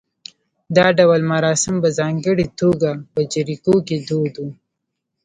دا 0.77 0.87
ډول 0.99 1.21
مراسم 1.33 1.75
په 1.83 1.89
ځانګړې 1.99 2.45
توګه 2.59 2.89
په 3.13 3.19
جریکو 3.33 3.75
کې 3.87 3.97
دود 4.07 4.33
و 4.43 4.47